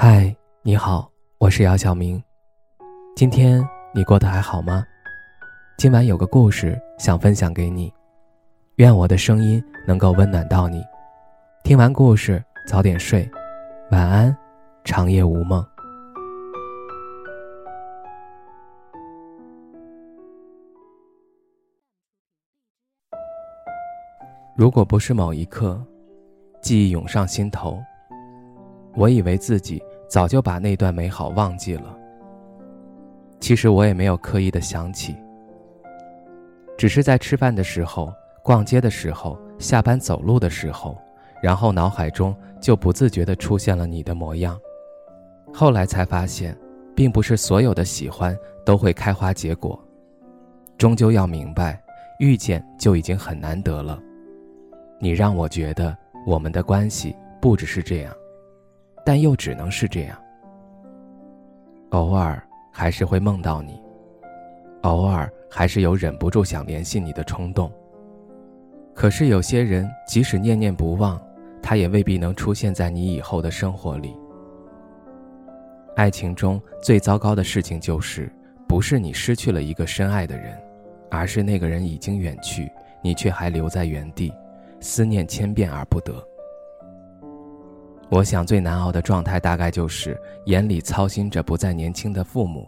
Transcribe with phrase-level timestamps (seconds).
[0.00, 0.32] 嗨，
[0.62, 2.22] 你好，我是姚晓明。
[3.16, 4.86] 今天你过得还好吗？
[5.76, 7.92] 今晚有个故事想分享给你，
[8.76, 10.84] 愿我的声音能够温暖到你。
[11.64, 13.28] 听完故事早点睡，
[13.90, 14.36] 晚安，
[14.84, 15.66] 长夜无梦。
[24.56, 25.84] 如果不是某一刻，
[26.62, 27.82] 记忆涌上心头，
[28.98, 29.80] 我以为自己。
[30.08, 31.94] 早就把那段美好忘记了。
[33.40, 35.14] 其实我也没有刻意的想起，
[36.78, 38.10] 只是在吃饭的时候、
[38.42, 40.96] 逛街的时候、下班走路的时候，
[41.42, 44.58] 然后脑海中就不自觉的出现了你的模样。
[45.52, 46.56] 后来才发现，
[46.94, 49.78] 并不是所有的喜欢都会开花结果，
[50.78, 51.78] 终究要明白，
[52.18, 54.00] 遇见就已经很难得了。
[54.98, 55.94] 你让我觉得
[56.26, 58.12] 我们的关系不只是这样。
[59.08, 60.18] 但又只能是这样。
[61.92, 63.82] 偶尔还是会梦到你，
[64.82, 67.72] 偶尔还是有忍不住想联系你的冲动。
[68.94, 71.18] 可是有些人即使念念不忘，
[71.62, 74.14] 他也未必能出现在你以后的生活里。
[75.96, 78.30] 爱情中最糟糕的事情就是，
[78.68, 80.54] 不是你失去了一个深爱的人，
[81.10, 82.70] 而是那个人已经远去，
[83.00, 84.30] 你却还留在原地，
[84.80, 86.22] 思念千遍而不得。
[88.10, 92.66] 我想最难熬的状态大概就是眼里操心着不再年轻的父母，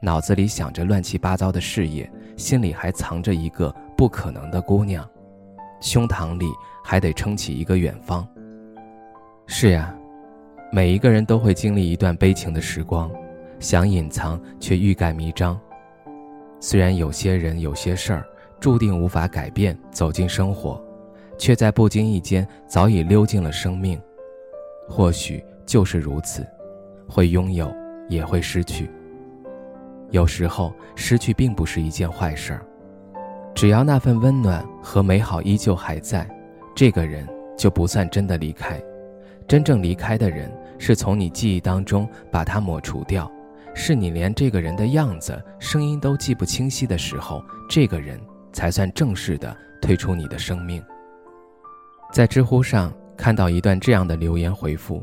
[0.00, 5.08] 脑子里想着乱七八糟的事业，心里还藏着一个不可能的姑娘，
[5.80, 6.44] 胸膛里
[6.84, 8.28] 还得撑起一个远方。
[9.46, 9.96] 是呀，
[10.70, 13.10] 每一个人都会经历一段悲情的时光，
[13.58, 15.58] 想隐藏却欲盖弥彰。
[16.60, 18.24] 虽然有些人有些事儿
[18.60, 20.78] 注定无法改变走进生活，
[21.38, 23.98] 却在不经意间早已溜进了生命。
[24.88, 26.46] 或许就是如此，
[27.08, 27.74] 会拥有，
[28.08, 28.90] 也会失去。
[30.10, 32.66] 有时候失去并不是一件坏事儿，
[33.54, 36.28] 只要那份温暖和美好依旧还在，
[36.74, 38.80] 这个人就不算真的离开。
[39.48, 43.30] 真正离开的人，是从你记忆当中把他抹除掉，
[43.74, 48.20] 是你连这个人的样子、声音都记不清晰的时候，这个人
[48.52, 50.82] 才算正式的退出你的生命。
[52.12, 52.92] 在知乎上。
[53.16, 55.02] 看到一段这样的留言回复：“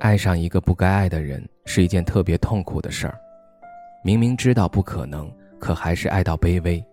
[0.00, 3.18] 爱上一个不该爱的人是一件特别痛苦的事儿，
[4.02, 6.84] 明明知道不可能，可还是爱到卑微，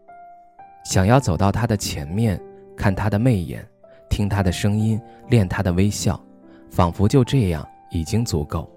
[0.85, 2.39] 想要走到他的前面，
[2.77, 3.65] 看他的媚眼，
[4.09, 6.19] 听他的声音，恋他的微笑，
[6.69, 8.69] 仿佛就这样已经足够。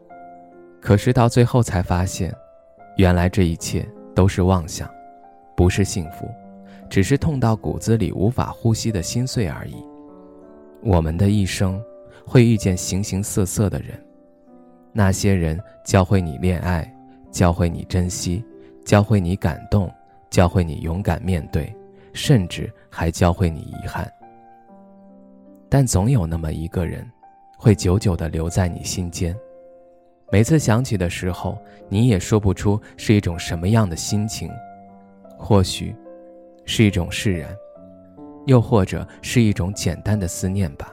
[0.81, 2.35] 可是到最后才发现，
[2.97, 4.89] 原来这一切都是妄想，
[5.57, 6.29] 不是幸福，
[6.89, 9.77] 只是痛到骨子里无法呼吸的心碎而已。”
[10.83, 11.83] 我们的一生，
[12.25, 14.01] 会遇见形形色色的人，
[14.93, 16.91] 那些人教会你恋爱，
[17.31, 18.45] 教会你珍惜，
[18.85, 19.93] 教会你感动，
[20.31, 21.75] 教会你勇敢面对，
[22.13, 24.11] 甚至还教会你遗憾。
[25.69, 27.05] 但总有那么一个人，
[27.59, 29.37] 会久久地留在你心间。
[30.31, 31.59] 每次想起的时候，
[31.89, 34.51] 你也说不出是一种什么样的心情，
[35.37, 35.95] 或许，
[36.65, 37.51] 是一种释然。
[38.47, 40.93] 又或者是一种简单的思念吧。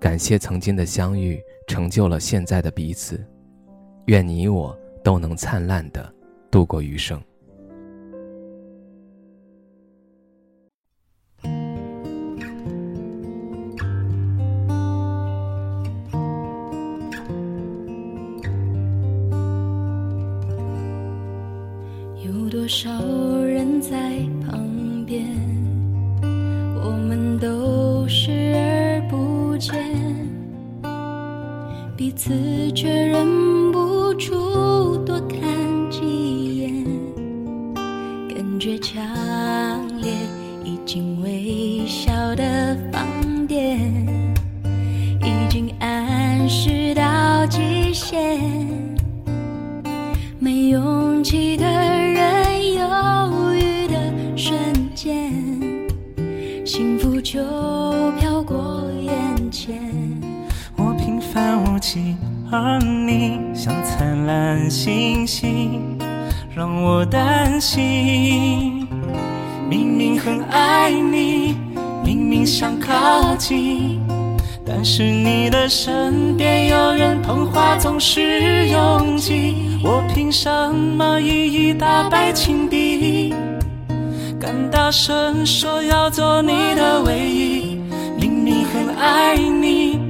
[0.00, 3.24] 感谢曾经的相遇，成就了现在的彼此。
[4.06, 6.14] 愿你我都能灿烂的
[6.50, 7.20] 度过余生。
[22.22, 22.90] 有多少
[23.42, 25.63] 人在旁边？
[31.96, 32.32] 彼此
[32.72, 35.40] 却忍不住多看
[35.90, 36.84] 几眼，
[38.28, 39.83] 感觉强
[62.50, 65.98] 而你像灿烂星星，
[66.54, 68.86] 让我担心。
[69.68, 71.56] 明明很爱你，
[72.04, 74.00] 明明想靠近，
[74.64, 79.78] 但是你的身边有人，童话总是拥挤。
[79.82, 83.34] 我凭什么一一打败情敌？
[84.38, 87.80] 敢大声说要做你的唯一？
[88.20, 90.03] 明明很爱你。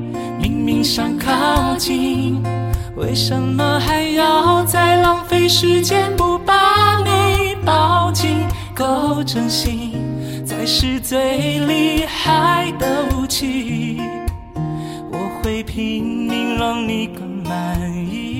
[0.84, 2.42] 想靠近，
[2.94, 8.46] 为什么还要再浪费时间不把你抱紧？
[8.74, 9.92] 够真心
[10.44, 14.00] 才是最厉害的武器，
[15.10, 18.33] 我会拼命让你更满意。